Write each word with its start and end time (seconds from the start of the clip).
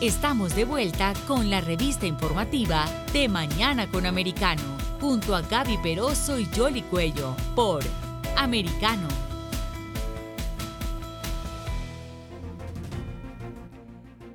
Estamos 0.00 0.56
de 0.56 0.64
vuelta 0.64 1.12
con 1.26 1.50
la 1.50 1.60
revista 1.60 2.06
informativa 2.06 2.86
de 3.12 3.28
Mañana 3.28 3.86
con 3.90 4.06
Americano, 4.06 4.62
junto 4.98 5.36
a 5.36 5.42
Gaby 5.42 5.76
Peroso 5.82 6.38
y 6.38 6.46
Jolly 6.56 6.80
Cuello, 6.80 7.36
por 7.54 7.84
Americano. 8.34 9.06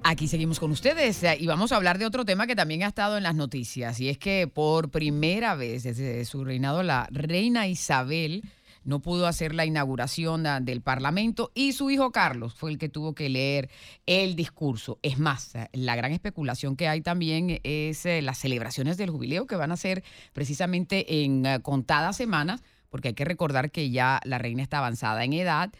Aquí 0.04 0.28
seguimos 0.28 0.60
con 0.60 0.70
ustedes 0.70 1.24
eh, 1.24 1.36
y 1.40 1.48
vamos 1.48 1.72
a 1.72 1.78
hablar 1.78 1.98
de 1.98 2.06
otro 2.06 2.26
tema 2.26 2.46
que 2.46 2.56
también 2.56 2.84
ha 2.84 2.90
estado 2.90 3.18
en 3.18 3.24
las 3.24 3.34
noticias 3.34 4.00
y 4.00 4.10
es 4.10 4.20
que 4.20 4.48
por 4.48 4.92
primera 4.92 5.56
vez 5.56 5.82
desde 5.82 6.26
su 6.26 6.46
reinado 6.46 6.84
la 6.84 7.08
reina 7.10 7.68
Isabel 7.68 8.44
no 8.86 9.02
pudo 9.02 9.28
hacer 9.28 9.54
la 9.54 9.66
inauguración 9.66 10.46
del 10.62 10.82
Parlamento 10.82 11.52
y 11.54 11.74
su 11.74 11.92
hijo 11.92 12.12
Carlos 12.12 12.54
fue 12.54 12.72
el 12.72 12.78
que 12.78 12.88
tuvo 12.88 13.14
que 13.14 13.30
leer 13.30 13.70
el 14.06 14.36
discurso. 14.36 15.00
Es 15.02 15.20
más, 15.20 15.56
eh, 15.56 15.68
la 15.74 15.96
gran 15.96 16.12
especulación 16.12 16.76
que 16.76 16.88
hay 16.88 17.02
también 17.02 17.60
es 17.64 18.06
eh, 18.06 18.22
las 18.22 18.38
celebraciones 18.38 18.98
del 18.98 19.10
jubileo 19.10 19.48
que 19.48 19.56
van 19.56 19.72
a 19.72 19.78
ser 19.78 20.04
precisamente 20.34 21.24
en 21.24 21.44
contadas 21.62 22.16
semanas, 22.16 22.64
porque 22.90 23.10
hay 23.10 23.14
que 23.14 23.26
recordar 23.26 23.72
que 23.72 23.90
ya 23.90 24.22
la 24.24 24.38
reina 24.38 24.64
está 24.64 24.78
avanzada 24.78 25.24
en 25.24 25.34
edad 25.34 25.72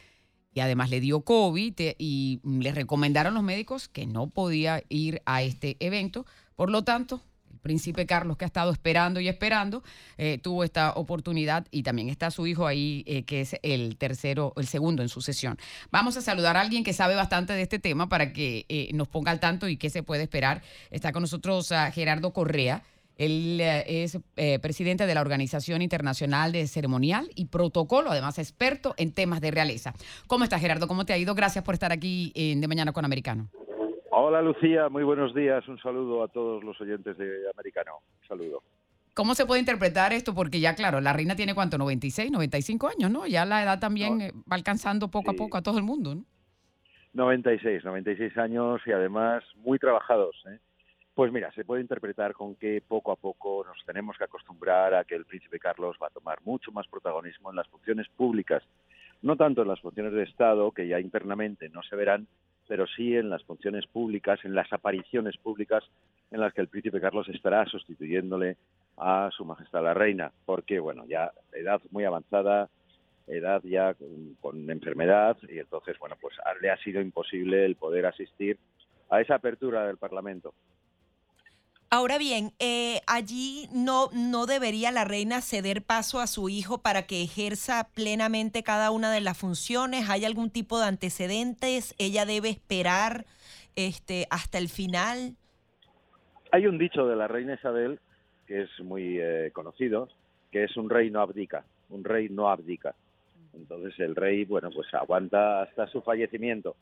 y 0.54 0.62
además 0.62 0.90
le 0.90 1.02
dio 1.02 1.22
COVID 1.22 1.74
y 1.98 2.40
le 2.44 2.72
recomendaron 2.72 3.34
los 3.34 3.44
médicos 3.44 3.90
que 3.90 4.08
no 4.08 4.28
podía 4.28 4.82
ir 4.90 5.22
a 5.26 5.44
este 5.44 5.78
evento. 5.80 6.26
Por 6.56 6.72
lo 6.72 6.84
tanto, 6.84 7.22
príncipe 7.66 8.06
Carlos, 8.06 8.38
que 8.38 8.46
ha 8.46 8.48
estado 8.48 8.72
esperando 8.72 9.20
y 9.20 9.28
esperando, 9.28 9.82
eh, 10.20 10.38
tuvo 10.38 10.64
esta 10.64 10.94
oportunidad 10.94 11.66
y 11.72 11.82
también 11.82 12.10
está 12.10 12.30
su 12.30 12.46
hijo 12.46 12.68
ahí, 12.68 13.04
eh, 13.08 13.24
que 13.24 13.42
es 13.42 13.56
el 13.64 13.98
tercero, 13.98 14.54
el 14.56 14.68
segundo 14.68 15.02
en 15.02 15.10
sucesión. 15.10 15.58
Vamos 15.90 16.16
a 16.16 16.22
saludar 16.22 16.58
a 16.58 16.62
alguien 16.62 16.84
que 16.84 16.94
sabe 16.94 17.16
bastante 17.16 17.54
de 17.54 17.64
este 17.64 17.80
tema 17.80 18.08
para 18.08 18.34
que 18.34 18.68
eh, 18.70 18.92
nos 18.94 19.08
ponga 19.08 19.32
al 19.32 19.40
tanto 19.40 19.68
y 19.68 19.78
qué 19.78 19.90
se 19.90 20.04
puede 20.04 20.22
esperar. 20.22 20.62
Está 20.92 21.12
con 21.12 21.24
nosotros 21.24 21.74
Gerardo 21.94 22.34
Correa. 22.34 22.84
Él 23.18 23.60
es 23.62 24.20
presidente 24.62 25.08
de 25.08 25.16
la 25.16 25.22
Organización 25.22 25.82
Internacional 25.82 26.52
de 26.52 26.68
Ceremonial 26.68 27.30
y 27.34 27.46
Protocolo, 27.46 28.12
además 28.12 28.38
experto 28.38 28.94
en 28.98 29.12
temas 29.12 29.42
de 29.42 29.52
realeza. 29.52 29.94
¿Cómo 30.28 30.44
estás, 30.44 30.62
Gerardo? 30.62 30.88
¿Cómo 30.88 31.06
te 31.06 31.14
ha 31.14 31.18
ido? 31.18 31.34
Gracias 31.34 31.64
por 31.64 31.74
estar 31.74 31.92
aquí 31.94 32.32
en 32.36 32.62
De 32.62 32.68
Mañana 32.68 32.92
con 32.92 33.06
Americano. 33.06 33.50
Hola, 34.18 34.42
Lucía. 34.42 34.88
Muy 34.88 35.04
buenos 35.04 35.36
días. 35.36 35.68
Un 35.68 35.78
saludo 35.78 36.24
a 36.24 36.30
todos 36.30 36.64
los 36.64 36.80
oyentes 36.80 37.18
de 37.18 37.50
Americano. 37.54 38.00
Un 38.22 38.28
saludo. 38.30 38.64
¿Cómo 39.14 39.36
se 39.36 39.46
puede 39.46 39.60
interpretar 39.60 40.14
esto? 40.14 40.34
Porque 40.34 40.62
ya, 40.62 40.74
claro, 40.74 41.02
la 41.02 41.12
reina 41.12 41.36
tiene 41.36 41.54
cuánto, 41.54 41.78
96, 41.78 42.32
95 42.32 42.88
años, 42.88 43.12
¿no? 43.12 43.28
Ya 43.28 43.44
la 43.44 43.62
edad 43.62 43.78
también 43.78 44.22
eh, 44.22 44.32
va 44.50 44.56
alcanzando 44.56 45.10
poco 45.10 45.32
a 45.32 45.34
poco 45.34 45.58
a 45.58 45.62
todo 45.62 45.78
el 45.80 45.84
mundo, 45.84 46.16
¿no? 46.16 46.24
96, 47.12 47.84
96 47.84 48.38
años 48.38 48.80
y 48.86 48.94
además 48.94 49.44
muy 49.58 49.80
trabajados, 49.80 50.42
¿eh? 50.50 50.60
Pues 51.14 51.34
mira, 51.34 51.52
se 51.52 51.66
puede 51.66 51.82
interpretar 51.82 52.32
con 52.32 52.56
que 52.56 52.82
poco 52.88 53.12
a 53.12 53.18
poco 53.18 53.66
nos 53.66 53.86
tenemos 53.86 54.18
que 54.18 54.24
acostumbrar 54.24 54.94
a 54.94 55.04
que 55.04 55.16
el 55.16 55.26
príncipe 55.26 55.60
Carlos 55.60 55.98
va 56.02 56.08
a 56.08 56.12
tomar 56.12 56.40
mucho 56.46 56.72
más 56.72 56.88
protagonismo 56.88 57.50
en 57.50 57.58
las 57.58 57.68
funciones 57.68 58.08
públicas, 58.16 58.64
no 59.22 59.36
tanto 59.36 59.64
en 59.64 59.68
las 59.68 59.82
funciones 59.82 60.14
de 60.14 60.24
Estado, 60.24 60.72
que 60.72 60.88
ya 60.88 61.02
internamente 61.02 61.68
no 61.68 61.84
se 61.84 61.98
verán, 61.98 62.28
pero 62.68 62.86
sí 62.88 63.16
en 63.16 63.30
las 63.30 63.44
funciones 63.44 63.86
públicas, 63.88 64.40
en 64.44 64.56
las 64.56 64.72
apariciones 64.74 65.38
públicas 65.38 65.84
en 66.32 66.40
las 66.40 66.54
que 66.54 66.62
el 66.62 66.68
príncipe 66.68 67.02
Carlos 67.02 67.28
estará 67.30 67.66
sustituyéndole 67.66 68.58
a 68.98 69.30
su 69.36 69.46
majestad 69.46 69.84
la 69.84 69.94
reina, 69.94 70.32
porque 70.46 70.80
bueno, 70.80 71.06
ya 71.06 71.32
edad 71.54 71.82
muy 71.92 72.06
avanzada, 72.06 72.70
edad 73.28 73.62
ya 73.64 73.96
con, 74.42 74.70
enfermedad 74.70 75.38
y 75.50 75.60
entonces 75.60 75.98
bueno, 76.00 76.16
pues 76.20 76.36
le 76.62 76.70
ha 76.70 76.78
sido 76.78 77.02
imposible 77.02 77.66
el 77.66 77.76
poder 77.76 78.06
asistir 78.06 78.58
a 79.10 79.22
esa 79.22 79.36
apertura 79.36 79.86
del 79.88 79.98
Parlamento. 79.98 80.54
Ahora 81.96 82.18
bien, 82.18 82.52
eh, 82.60 83.00
allí 83.08 83.70
no, 83.74 84.10
no 84.12 84.48
debería 84.48 84.92
la 84.92 85.06
reina 85.06 85.40
ceder 85.40 85.82
paso 85.82 86.20
a 86.20 86.28
su 86.28 86.50
hijo 86.50 86.82
para 86.82 87.04
que 87.04 87.24
ejerza 87.24 87.88
plenamente 87.96 88.64
cada 88.64 88.92
una 88.92 89.14
de 89.14 89.22
las 89.22 89.38
funciones. 89.38 90.10
¿Hay 90.10 90.26
algún 90.26 90.50
tipo 90.50 90.78
de 90.78 90.88
antecedentes? 90.88 91.96
¿Ella 91.98 92.26
debe 92.26 92.50
esperar 92.50 93.24
este, 93.78 94.28
hasta 94.30 94.58
el 94.58 94.68
final? 94.68 95.38
Hay 96.52 96.68
un 96.68 96.78
dicho 96.78 97.08
de 97.08 97.16
la 97.16 97.30
reina 97.30 97.54
Isabel 97.54 98.02
que 98.46 98.64
es 98.64 98.80
muy 98.82 99.18
eh, 99.18 99.52
conocido, 99.54 100.10
que 100.52 100.66
es 100.66 100.76
un 100.76 100.90
rey 100.90 101.10
no 101.10 101.22
abdica, 101.22 101.64
un 101.88 102.04
rey 102.04 102.28
no 102.28 102.50
abdica. 102.50 102.94
Entonces 103.54 103.98
el 104.02 104.18
rey, 104.18 104.44
bueno, 104.44 104.70
pues 104.70 104.94
aguanta 104.94 105.62
hasta 105.62 105.88
su 105.88 106.02
fallecimiento. 106.02 106.76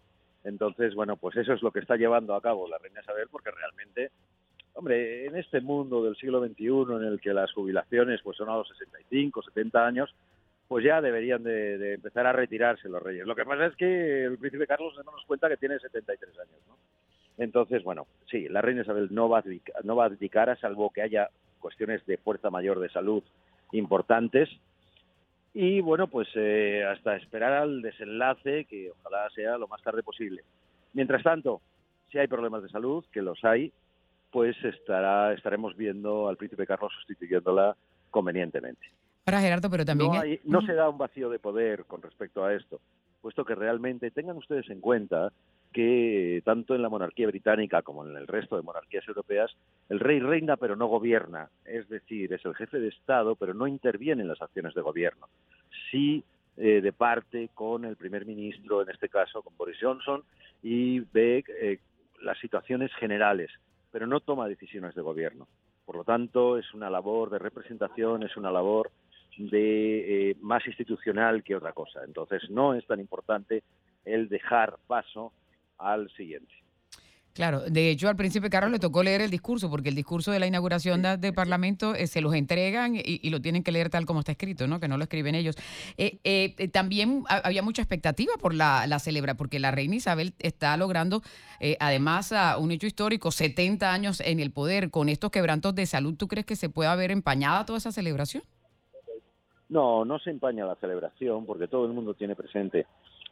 Entonces, 0.43 0.95
bueno, 0.95 1.17
pues 1.17 1.37
eso 1.37 1.53
es 1.53 1.61
lo 1.61 1.69
que 1.69 1.81
está 1.81 1.97
llevando 1.97 2.33
a 2.33 2.41
cabo 2.41 2.67
la 2.67 2.79
reina 2.79 3.01
Isabel 3.01 3.27
porque 3.29 3.51
realmente 3.51 4.09
Hombre, 4.75 5.27
en 5.27 5.37
este 5.37 5.61
mundo 5.61 6.03
del 6.03 6.15
siglo 6.15 6.43
XXI 6.43 6.95
en 6.97 7.03
el 7.03 7.21
que 7.21 7.33
las 7.33 7.51
jubilaciones 7.53 8.21
pues 8.23 8.37
son 8.37 8.49
a 8.49 8.57
los 8.57 8.67
65, 8.67 9.43
70 9.43 9.85
años, 9.85 10.15
pues 10.67 10.83
ya 10.83 11.01
deberían 11.01 11.43
de, 11.43 11.93
empezar 11.93 12.25
a 12.25 12.33
retirarse 12.33 12.89
los 12.89 13.01
reyes. 13.01 13.27
Lo 13.27 13.35
que 13.35 13.45
pasa 13.45 13.67
es 13.67 13.75
que 13.75 14.23
el 14.23 14.37
príncipe 14.39 14.65
Carlos 14.65 14.95
no 14.97 15.11
nos 15.11 15.25
cuenta 15.25 15.47
que 15.47 15.57
tiene 15.57 15.77
73 15.77 16.39
años, 16.39 16.61
¿no? 16.67 16.77
Entonces, 17.37 17.83
bueno, 17.83 18.07
sí, 18.29 18.47
la 18.49 18.61
reina 18.61 18.81
Isabel 18.81 19.09
no 19.11 19.27
va 19.27 19.39
a 19.39 19.43
no 19.83 19.95
va 19.95 20.05
a 20.05 20.09
dedicar 20.09 20.49
a 20.49 20.55
salvo 20.55 20.91
que 20.91 21.01
haya 21.01 21.29
cuestiones 21.59 22.05
de 22.05 22.17
fuerza 22.17 22.49
mayor 22.49 22.79
de 22.79 22.89
salud 22.89 23.23
importantes. 23.71 24.49
Y 25.53 25.81
bueno, 25.81 26.07
pues 26.07 26.27
eh, 26.35 26.83
hasta 26.83 27.15
esperar 27.15 27.53
al 27.53 27.81
desenlace, 27.81 28.65
que 28.65 28.91
ojalá 28.91 29.29
sea 29.31 29.57
lo 29.57 29.67
más 29.67 29.81
tarde 29.81 30.03
posible. 30.03 30.43
Mientras 30.93 31.23
tanto, 31.23 31.61
si 32.11 32.17
hay 32.17 32.27
problemas 32.27 32.63
de 32.63 32.69
salud, 32.69 33.05
que 33.11 33.21
los 33.21 33.43
hay, 33.43 33.71
pues 34.33 34.57
estará, 34.63 35.31
estaremos 35.31 35.77
viendo 35.77 36.27
al 36.27 36.37
príncipe 36.37 36.65
Carlos 36.65 36.91
sustituyéndola 36.97 37.77
convenientemente. 38.09 38.81
Para 39.23 39.39
Gerardo, 39.39 39.69
pero 39.69 39.85
también... 39.85 40.11
No, 40.11 40.59
no 40.59 40.65
se 40.65 40.73
da 40.73 40.89
un 40.89 40.97
vacío 40.97 41.29
de 41.29 41.37
poder 41.37 41.85
con 41.85 42.01
respecto 42.01 42.43
a 42.43 42.51
esto, 42.53 42.81
puesto 43.21 43.45
que 43.45 43.53
realmente 43.53 44.09
tengan 44.09 44.35
ustedes 44.35 44.67
en 44.71 44.81
cuenta 44.81 45.31
que 45.71 46.41
tanto 46.43 46.73
en 46.73 46.81
la 46.81 46.89
monarquía 46.89 47.27
británica 47.27 47.83
como 47.83 48.05
en 48.05 48.15
el 48.15 48.27
resto 48.27 48.55
de 48.55 48.63
monarquías 48.63 49.07
europeas, 49.07 49.55
el 49.89 49.99
rey 49.99 50.19
reina 50.19 50.57
pero 50.57 50.75
no 50.75 50.87
gobierna, 50.87 51.49
es 51.63 51.87
decir, 51.87 52.33
es 52.33 52.43
el 52.43 52.55
jefe 52.55 52.79
de 52.79 52.89
Estado 52.89 53.35
pero 53.35 53.53
no 53.53 53.67
interviene 53.67 54.23
en 54.23 54.29
las 54.29 54.41
acciones 54.41 54.73
de 54.73 54.81
gobierno. 54.81 55.27
Sí 55.91 56.23
eh, 56.57 56.81
de 56.81 56.91
parte 56.91 57.49
con 57.53 57.85
el 57.85 57.95
primer 57.97 58.25
ministro, 58.25 58.81
en 58.81 58.89
este 58.89 59.09
caso 59.09 59.43
con 59.43 59.55
Boris 59.57 59.77
Johnson, 59.79 60.23
y 60.61 60.99
ve 60.99 61.43
eh, 61.47 61.79
las 62.21 62.39
situaciones 62.39 62.91
generales 62.95 63.51
pero 63.93 64.07
no 64.07 64.21
toma 64.21 64.47
decisiones 64.47 64.95
de 64.95 65.03
gobierno. 65.03 65.47
Por 65.85 65.97
lo 65.97 66.03
tanto, 66.03 66.57
es 66.57 66.73
una 66.73 66.89
labor 66.89 67.29
de 67.29 67.37
representación, 67.37 68.23
es 68.23 68.35
una 68.35 68.51
labor 68.51 68.89
de 69.37 70.31
eh, 70.31 70.35
más 70.41 70.65
institucional 70.65 71.43
que 71.43 71.55
otra 71.55 71.73
cosa. 71.73 72.03
Entonces, 72.03 72.49
no 72.49 72.73
es 72.73 72.85
tan 72.87 72.99
importante 72.99 73.63
el 74.03 74.29
dejar 74.29 74.77
paso 74.87 75.31
al 75.77 76.09
siguiente. 76.09 76.51
Claro, 77.33 77.61
de 77.61 77.89
hecho 77.89 78.09
al 78.09 78.15
príncipe 78.15 78.47
Carlos 78.51 78.71
le 78.71 78.77
tocó 78.77 79.01
leer 79.01 79.21
el 79.21 79.31
discurso, 79.31 79.67
porque 79.67 79.89
el 79.89 79.95
discurso 79.95 80.31
de 80.31 80.39
la 80.39 80.45
inauguración 80.45 81.01
del 81.01 81.33
Parlamento 81.33 81.95
eh, 81.95 82.05
se 82.05 82.21
los 82.21 82.35
entregan 82.35 82.93
y, 82.95 83.27
lo 83.31 83.41
tienen 83.41 83.63
que 83.63 83.71
leer 83.71 83.89
tal 83.89 84.05
como 84.05 84.19
está 84.19 84.33
escrito, 84.33 84.67
¿no? 84.67 84.79
Que 84.79 84.87
no 84.87 84.97
lo 84.97 85.03
escriben 85.03 85.33
ellos. 85.33 85.55
Eh, 85.97 86.19
eh, 86.23 86.67
también 86.67 87.23
había 87.27 87.63
mucha 87.63 87.81
expectativa 87.81 88.33
por 88.39 88.53
la, 88.53 88.85
la 88.85 88.99
celebra, 88.99 89.33
porque 89.33 89.57
la 89.57 89.71
reina 89.71 89.95
Isabel 89.95 90.35
está 90.37 90.77
logrando, 90.77 91.23
además, 91.79 92.31
un 92.59 92.71
hecho 92.71 92.85
histórico, 92.85 93.31
70 93.31 93.91
años 93.91 94.19
en 94.19 94.39
el 94.39 94.51
poder. 94.51 94.91
Con 94.91 95.09
estos 95.09 95.31
quebrantos 95.31 95.73
de 95.73 95.87
salud, 95.87 96.15
¿tú 96.15 96.27
crees 96.27 96.45
que 96.45 96.55
se 96.55 96.69
puede 96.69 96.89
haber 96.89 97.09
empañada 97.09 97.65
toda 97.65 97.79
esa 97.79 97.91
celebración? 97.91 98.43
No, 99.69 100.05
no 100.05 100.19
se 100.19 100.29
empaña 100.29 100.67
la 100.67 100.75
celebración, 100.75 101.47
porque 101.47 101.67
todo 101.67 101.87
el 101.87 101.93
mundo 101.93 102.13
tiene 102.13 102.35
presente 102.35 102.85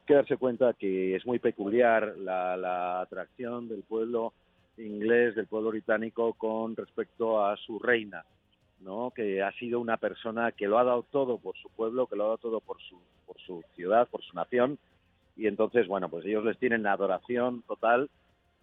que 0.06 0.14
darse 0.14 0.38
cuenta 0.38 0.74
que 0.74 1.16
es 1.16 1.26
muy 1.26 1.40
peculiar 1.40 2.16
la, 2.18 3.02
atracción 3.02 3.68
del 3.68 3.84
pueblo 3.84 4.34
inglés, 4.78 5.36
del 5.36 5.48
pueblo 5.48 5.70
británico 5.70 6.34
con 6.34 6.76
respecto 6.76 7.46
a 7.46 7.58
su 7.58 7.80
reina, 7.80 8.26
¿no? 8.80 9.12
que 9.16 9.42
ha 9.42 9.52
sido 9.54 9.80
una 9.80 9.98
persona 9.98 10.52
que 10.52 10.68
lo 10.68 10.80
ha 10.80 10.84
dado 10.84 11.04
todo 11.12 11.38
por 11.38 11.56
su 11.58 11.70
pueblo, 11.70 12.08
que 12.08 12.16
lo 12.16 12.24
ha 12.24 12.28
dado 12.28 12.38
todo 12.38 12.60
por 12.62 12.78
su, 12.82 12.98
por 13.26 13.38
su 13.40 13.64
ciudad, 13.76 14.08
por 14.10 14.24
su 14.24 14.36
nación, 14.36 14.78
y 15.38 15.48
entonces, 15.48 15.88
bueno, 15.88 16.10
pues 16.10 16.26
ellos 16.26 16.44
les 16.44 16.58
tienen 16.58 16.86
adoración 16.86 17.64
total 17.64 18.10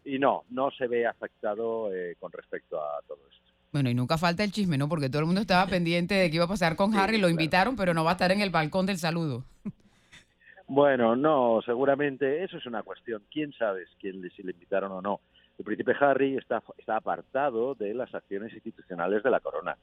y 0.05 0.19
no, 0.19 0.45
no 0.51 0.71
se 0.71 0.87
ve 0.87 1.07
afectado 1.07 1.93
eh, 1.95 2.17
con 2.21 2.33
respecto 2.33 2.81
a 2.81 3.01
todo 3.07 3.19
esto. 3.31 3.49
Bueno, 3.73 3.91
y 3.91 3.95
nunca 3.95 4.17
falta 4.17 4.45
el 4.45 4.53
chisme, 4.53 4.79
¿no? 4.79 4.89
Porque 4.89 5.11
todo 5.11 5.21
el 5.21 5.27
mundo 5.27 5.43
estaba 5.43 5.67
pendiente 5.67 6.15
de 6.15 6.31
qué 6.31 6.37
iba 6.37 6.47
a 6.47 6.49
pasar 6.49 6.75
con 6.75 6.95
Harry, 6.95 7.19
lo 7.19 7.29
invitaron, 7.29 7.77
pero 7.77 7.93
no 7.93 8.03
va 8.03 8.11
a 8.11 8.15
estar 8.15 8.33
en 8.33 8.41
el 8.41 8.51
balcón 8.51 8.87
del 8.87 8.99
saludo. 8.99 9.45
Bueno, 10.69 11.17
no, 11.17 11.63
seguramente 11.65 12.45
eso 12.45 12.59
es 12.59 12.67
una 12.67 12.83
cuestión. 12.83 13.23
¿Quién 13.31 13.53
sabe 13.55 13.87
quién, 13.99 14.23
si 14.37 14.43
le 14.43 14.53
invitaron 14.53 14.93
o 14.93 15.01
no? 15.01 15.21
El 15.59 15.65
príncipe 15.65 15.95
Harry 15.99 16.37
está, 16.37 16.63
está 16.77 16.97
apartado 16.97 17.75
de 17.75 17.95
las 17.95 18.15
acciones 18.15 18.53
institucionales 18.53 19.23
de 19.23 19.31
la 19.31 19.41
corona. 19.41 19.79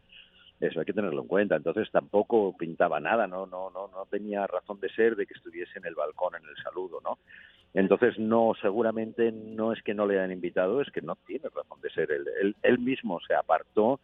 Eso 0.60 0.80
hay 0.80 0.86
que 0.86 0.94
tenerlo 0.94 1.24
en 1.24 1.28
cuenta. 1.28 1.56
Entonces 1.56 1.90
tampoco 1.92 2.56
pintaba 2.56 3.00
nada, 3.00 3.26
no, 3.26 3.48
no, 3.48 3.72
no, 3.72 3.88
no 3.88 4.06
tenía 4.12 4.46
razón 4.46 4.80
de 4.80 4.90
ser 4.90 5.16
de 5.16 5.26
que 5.26 5.34
estuviese 5.34 5.80
en 5.80 5.86
el 5.86 5.96
balcón 5.96 6.36
en 6.36 6.48
el 6.48 6.56
saludo, 6.64 7.02
¿no? 7.04 7.18
Entonces 7.74 8.20
no, 8.20 8.54
seguramente 8.62 9.32
no 9.32 9.74
es 9.74 9.82
que 9.82 9.96
no 9.96 10.06
le 10.06 10.20
hayan 10.20 10.32
invitado, 10.32 10.82
es 10.82 10.92
que 10.92 11.02
no 11.02 11.18
tiene 11.26 11.50
razón 11.50 11.82
de 11.82 11.90
ser. 11.90 12.12
Él, 12.12 12.56
él, 12.62 12.80
mismo 12.80 13.20
se 13.28 13.34
apartó 13.34 14.00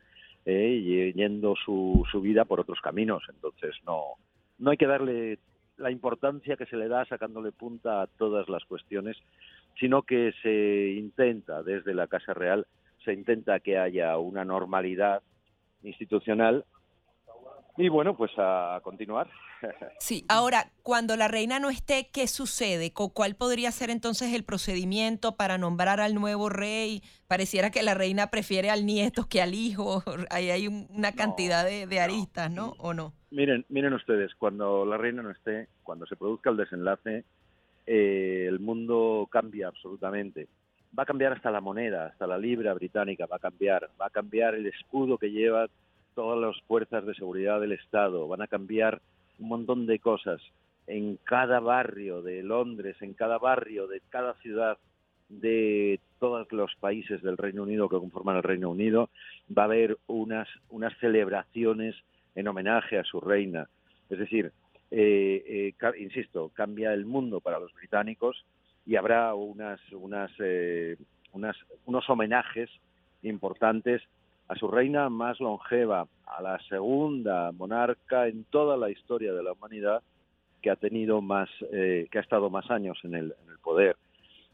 eh, 0.45 1.13
yendo 1.16 1.56
su, 1.63 2.04
su 2.12 2.22
vida 2.22 2.44
por 2.44 2.60
otros 2.60 2.81
caminos. 2.81 3.24
Entonces 3.30 3.75
no, 3.86 4.16
no 4.57 4.72
hay 4.72 4.77
que 4.77 4.88
darle 4.88 5.38
la 5.81 5.92
importancia 5.92 6.56
que 6.56 6.66
se 6.66 6.78
le 6.78 6.88
da 6.88 7.06
sacándole 7.06 7.51
punta 7.51 8.01
a 8.01 8.07
todas 8.07 8.48
las 8.50 8.63
cuestiones, 8.66 9.18
sino 9.80 10.04
que 10.04 10.33
se 10.42 10.94
intenta 10.98 11.63
desde 11.63 11.94
la 11.94 12.07
Casa 12.07 12.33
Real, 12.33 12.68
se 13.04 13.13
intenta 13.13 13.60
que 13.60 13.78
haya 13.78 14.18
una 14.18 14.45
normalidad 14.45 15.22
institucional. 15.83 16.66
Y 17.81 17.89
bueno, 17.89 18.16
pues 18.16 18.31
a 18.38 18.80
continuar. 18.83 19.28
Sí, 20.00 20.25
ahora, 20.28 20.72
cuando 20.81 21.16
la 21.16 21.28
reina 21.28 21.60
no 21.60 21.69
esté, 21.69 22.10
¿qué 22.12 22.25
sucede? 22.28 22.92
¿Cuál 22.94 23.36
podría 23.36 23.72
ser 23.72 23.92
entonces 23.92 24.33
el 24.33 24.44
procedimiento 24.44 25.36
para 25.36 25.60
nombrar 25.60 26.00
al 26.00 26.16
nuevo 26.16 26.50
rey? 26.50 27.04
Pareciera 27.28 27.69
que 27.69 27.83
la 27.83 27.94
reina 27.94 28.31
prefiere 28.31 28.72
al 28.72 28.88
nieto 28.88 29.28
que 29.30 29.42
al 29.42 29.54
hijo. 29.54 30.04
Ahí 30.31 30.50
hay 30.50 30.68
una 30.68 31.12
cantidad 31.12 31.63
de, 31.63 32.00
aristas, 32.00 32.51
¿no? 32.51 32.74
¿O 32.80 32.94
no? 32.94 33.13
Miren, 33.30 33.66
miren 33.69 33.94
ustedes, 33.94 34.34
cuando 34.36 34.84
la 34.86 34.98
reina 34.98 35.22
no 35.22 35.30
esté, 35.30 35.68
cuando 35.84 36.07
se 36.07 36.16
produzca 36.16 36.50
el 36.50 36.57
desenlace, 36.57 37.24
eh, 37.86 38.45
el 38.48 38.60
mundo 38.60 39.27
cambia 39.31 39.68
absolutamente 39.68 40.48
va 40.98 41.04
a 41.04 41.06
cambiar 41.06 41.31
hasta 41.31 41.51
la 41.51 41.62
moneda, 41.62 42.07
hasta 42.07 42.27
la 42.27 42.38
libra 42.38 42.74
británica 42.74 43.25
va 43.25 43.38
a 43.38 43.39
cambiar, 43.39 43.89
va 44.00 44.07
a 44.07 44.10
cambiar 44.10 44.56
el 44.56 44.66
escudo 44.66 45.18
que 45.18 45.31
lleva 45.31 45.68
todas 46.16 46.40
las 46.40 46.62
fuerzas 46.68 47.06
de 47.06 47.16
seguridad 47.16 47.60
del 47.60 47.72
Estado, 47.74 48.28
van 48.28 48.42
a 48.42 48.48
cambiar 48.48 49.02
un 49.40 49.48
montón 49.50 49.86
de 49.86 50.00
cosas 50.00 50.42
en 50.88 51.18
cada 51.24 51.60
barrio 51.60 52.22
de 52.22 52.44
Londres, 52.44 52.98
en 53.02 53.13
cada 53.13 53.38
barrio 53.38 53.88
de 53.88 54.02
cada 54.10 54.34
ciudad 54.36 54.78
de 55.30 56.00
todos 56.19 56.52
los 56.52 56.75
países 56.75 57.22
del 57.22 57.38
Reino 57.38 57.63
Unido 57.63 57.88
que 57.88 57.98
conforman 57.98 58.38
el 58.38 58.44
Reino 58.44 58.69
Unido, 58.69 59.10
va 59.58 59.63
a 59.63 59.66
haber 59.66 59.98
unas, 60.08 60.48
unas 60.69 60.98
celebraciones 61.00 61.96
en 62.36 62.48
homenaje 62.48 63.00
a 63.00 63.04
su 63.04 63.22
reina. 63.22 63.68
Es 64.10 64.19
decir, 64.19 64.52
eh, 64.92 65.74
eh, 65.81 65.92
insisto, 66.00 66.52
cambia 66.54 66.94
el 66.94 67.06
mundo 67.06 67.40
para 67.40 67.60
los 67.60 67.74
británicos, 67.74 68.46
y 68.86 68.96
habrá 68.96 69.34
unas, 69.36 69.80
unas, 69.92 70.31
eh, 70.40 70.98
unas, 71.34 71.56
unos 71.86 72.10
homenajes 72.10 72.69
importantes 73.24 74.02
a 74.51 74.56
su 74.56 74.68
reina 74.68 75.09
más 75.09 75.39
longeva, 75.39 76.07
a 76.25 76.42
la 76.42 76.59
segunda 76.68 77.53
monarca 77.53 78.27
en 78.27 78.44
toda 78.44 78.75
la 78.75 78.89
historia 78.89 79.31
de 79.31 79.42
la 79.42 79.53
humanidad 79.53 80.03
que 80.62 80.69
ha 80.69 80.75
tenido 80.75 81.21
más, 81.21 81.50
eh, 81.71 82.09
que 82.12 82.18
ha 82.18 82.21
estado 82.21 82.50
más 82.50 82.69
años 82.69 83.00
en 83.03 83.15
el, 83.15 83.33
en 83.44 83.51
el 83.51 83.59
poder. 83.59 83.95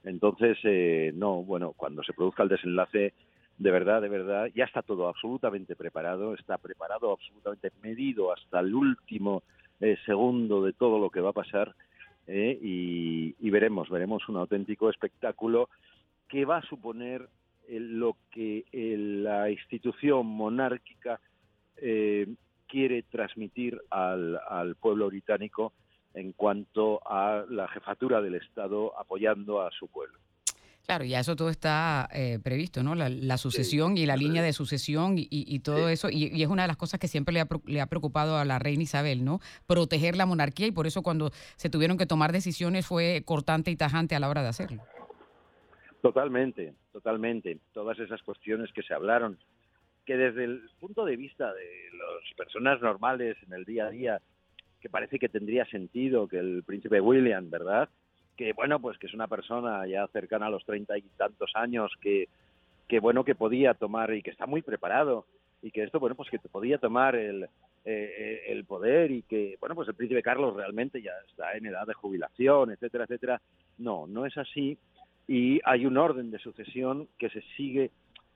Entonces, 0.04 0.60
eh, 0.66 1.12
no, 1.16 1.42
bueno, 1.42 1.74
cuando 1.76 2.04
se 2.04 2.14
produzca 2.14 2.44
el 2.44 2.50
desenlace, 2.50 3.14
de 3.58 3.72
verdad, 3.72 4.04
de 4.04 4.10
verdad, 4.10 4.52
ya 4.54 4.66
está 4.66 4.84
todo 4.84 5.08
absolutamente 5.08 5.76
preparado, 5.76 6.36
está 6.36 6.60
preparado, 6.60 7.12
absolutamente 7.14 7.72
medido 7.82 8.32
hasta 8.32 8.60
el 8.60 8.76
último 8.76 9.42
segundo 10.06 10.64
de 10.64 10.74
todo 10.74 11.00
lo 11.00 11.10
que 11.10 11.22
va 11.22 11.30
a 11.32 11.34
pasar 11.34 11.74
¿eh? 12.28 12.58
y, 12.62 13.50
veremos, 13.50 13.90
veremos 13.90 14.28
un 14.30 14.38
auténtico 14.38 14.92
espectáculo 14.92 15.70
que 16.28 16.46
va 16.46 16.58
a 16.58 16.62
suponer 16.68 17.28
eh, 17.68 17.80
lo 17.80 18.16
que 18.38 18.66
eh, 18.72 18.96
la 18.98 19.50
institución 19.50 20.28
monárquica 20.28 21.20
quiere 22.68 23.04
transmitir 23.04 23.80
al, 23.90 24.40
al 24.48 24.76
pueblo 24.76 25.08
británico 25.08 25.74
en 26.14 26.34
cuanto 26.34 27.02
a 27.08 27.46
la 27.50 27.68
jefatura 27.68 28.22
del 28.22 28.36
Estado 28.36 29.00
apoyando 29.00 29.62
a 29.62 29.72
su 29.72 29.88
pueblo. 29.88 30.20
Claro, 30.86 31.04
ya 31.04 31.20
eso 31.20 31.36
todo 31.36 31.50
está 31.50 32.08
eh, 32.14 32.40
previsto, 32.42 32.82
¿no? 32.82 32.96
La, 32.96 33.38
sucesión 33.38 33.98
y 33.98 34.06
la 34.06 34.16
línea 34.16 34.42
de 34.42 34.54
sucesión 34.54 35.16
y, 35.18 35.60
todo 35.60 35.90
eso. 35.90 36.10
Y, 36.10 36.42
es 36.42 36.48
una 36.48 36.62
de 36.62 36.70
las 36.70 36.78
cosas 36.78 36.98
que 36.98 37.10
siempre 37.10 37.34
le 37.34 37.42
ha, 37.42 37.48
le 37.66 37.82
ha, 37.82 37.88
preocupado 37.88 38.38
a 38.38 38.46
la 38.46 38.58
reina 38.58 38.84
Isabel, 38.84 39.26
¿no? 39.26 39.42
Proteger 39.66 40.16
la 40.16 40.26
monarquía 40.26 40.66
y 40.66 40.72
por 40.72 40.88
eso 40.88 41.02
cuando 41.02 41.32
se 41.58 41.70
tuvieron 41.70 41.98
que 41.98 42.06
tomar 42.06 42.32
decisiones 42.32 42.86
fue 42.86 43.22
cortante 43.26 43.70
y 43.70 43.76
tajante 43.76 44.16
a 44.16 44.22
la 44.22 44.30
hora 44.30 44.44
de 44.44 44.48
hacerlo. 44.48 44.82
Totalmente, 46.08 46.74
totalmente. 46.94 47.58
Todas 47.74 48.00
esas 48.00 48.24
cuestiones 48.24 48.72
que 48.72 48.82
se 48.82 48.94
hablaron, 48.94 49.38
que 50.06 50.16
desde 50.16 50.46
el 50.46 50.62
punto 50.80 51.04
de 51.04 51.18
vista 51.18 51.54
de 51.54 51.90
las 51.92 52.34
personas 52.38 52.82
normales 52.82 53.36
en 53.46 53.52
el 53.52 53.66
día 53.66 53.88
a 53.88 53.90
día, 53.90 54.22
que 54.80 54.90
parece 54.90 55.20
que 55.20 55.28
tendría 55.28 55.66
sentido 55.66 56.30
que 56.30 56.40
el 56.40 56.64
príncipe 56.64 57.02
William, 57.02 57.50
¿verdad? 57.50 57.90
que 58.38 58.54
bueno, 58.54 58.80
pues 58.80 58.98
que 58.98 59.08
es 59.08 59.14
una 59.14 59.28
persona 59.28 59.86
ya 59.86 60.08
cercana 60.08 60.46
a 60.46 60.50
los 60.50 60.64
treinta 60.64 60.98
y 60.98 61.02
tantos 61.18 61.52
años 61.56 61.92
que, 62.00 62.30
que 62.88 63.02
bueno, 63.02 63.26
que 63.26 63.36
podía 63.36 63.74
tomar 63.74 64.14
y 64.14 64.22
que 64.22 64.30
está 64.30 64.46
muy 64.46 64.62
preparado 64.62 65.26
y 65.62 65.72
que 65.72 65.84
esto, 65.84 66.00
bueno, 66.00 66.16
pues 66.16 66.30
que 66.30 66.40
podía 66.40 66.78
tomar 66.78 67.18
el, 67.18 67.44
eh, 67.44 67.50
eh, 67.86 68.44
el 68.48 68.64
poder 68.64 69.12
y 69.12 69.24
que, 69.24 69.58
bueno, 69.60 69.76
pues 69.76 69.90
el 69.90 69.96
príncipe 69.96 70.24
Carlos 70.24 70.56
realmente 70.56 71.02
ya 71.02 71.12
está 71.28 71.58
en 71.58 71.66
edad 71.66 71.86
de 71.86 71.96
jubilación, 71.96 72.72
etcétera, 72.72 73.04
etcétera. 73.04 73.42
No, 73.80 74.08
no 74.08 74.26
es 74.26 74.38
así 74.38 74.78
y 75.28 75.60
hay 75.66 75.86
un 75.86 75.98
orden 75.98 76.32
de 76.32 76.40
sucesión 76.40 77.08
que 77.18 77.30
se 77.30 77.42
sigue. 77.56 77.92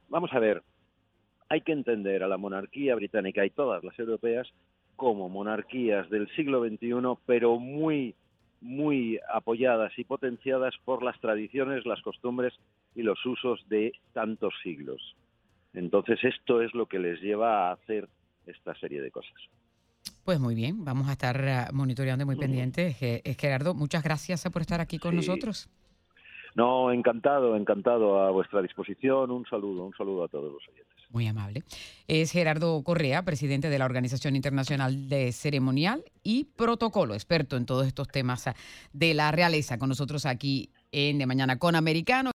Vamos 0.10 0.32
a 0.34 0.40
ver, 0.40 0.62
hay 1.50 1.62
que 1.62 1.72
entender 1.72 2.24
a 2.24 2.28
la 2.28 2.38
monarquía 2.38 2.96
británica 2.96 3.46
y 3.46 3.50
todas 3.50 3.84
las 3.84 3.98
europeas 3.98 4.48
como 4.96 5.30
monarquías 5.30 6.10
del 6.10 6.30
siglo 6.36 6.64
XXI, 6.64 7.18
pero 7.26 7.58
muy 7.58 8.16
muy 8.62 9.20
apoyadas 9.34 9.92
y 9.98 10.04
potenciadas 10.04 10.76
por 10.86 11.02
las 11.02 11.20
tradiciones, 11.20 11.84
las 11.86 12.00
costumbres 12.04 12.54
y 12.94 13.02
los 13.02 13.18
usos 13.26 13.60
de 13.70 13.92
tantos 14.14 14.54
siglos. 14.62 15.16
Entonces 15.74 16.20
esto 16.24 16.62
es 16.62 16.72
lo 16.76 16.86
que 16.86 17.00
les 17.00 17.20
lleva 17.22 17.70
a 17.70 17.72
hacer 17.74 18.08
esta 18.46 18.76
serie 18.76 19.02
de 19.02 19.10
cosas. 19.10 19.34
Pues 20.24 20.40
muy 20.40 20.54
bien, 20.54 20.86
vamos 20.86 21.10
a 21.10 21.14
estar 21.14 21.44
eh, 21.44 21.66
monitoreando 21.74 22.28
muy 22.28 22.36
pendientes. 22.36 22.98
Gerardo, 23.40 23.74
muchas 23.74 24.04
gracias 24.04 24.48
por 24.54 24.62
estar 24.62 24.80
aquí 24.80 25.00
con 25.00 25.16
nosotros. 25.16 25.68
No, 26.56 26.92
encantado, 26.92 27.56
encantado 27.56 28.20
a 28.20 28.32
vuestra 28.32 28.62
disposición. 28.62 29.32
Un 29.32 29.46
saludo, 29.46 29.86
un 29.86 29.94
saludo 29.96 30.26
a 30.26 30.28
todos 30.28 30.52
los 30.52 30.62
oyentes. 30.68 30.92
Muy 31.10 31.28
amable. 31.28 31.64
Es 32.08 32.32
Gerardo 32.32 32.82
Correa, 32.84 33.24
presidente 33.24 33.70
de 33.70 33.78
la 33.78 33.86
Organización 33.86 34.36
Internacional 34.36 35.10
de 35.10 35.32
Ceremonial 35.34 36.06
y 36.24 36.46
Protocolo, 36.46 37.14
experto 37.14 37.58
en 37.58 37.66
todos 37.66 37.86
estos 37.86 38.08
temas 38.08 38.50
de 38.94 39.14
la 39.14 39.32
realeza, 39.32 39.78
con 39.78 39.90
nosotros 39.90 40.26
aquí 40.26 40.72
en 40.92 41.18
De 41.18 41.26
Mañana 41.26 41.58
con 41.58 41.76
Americano. 41.76 42.30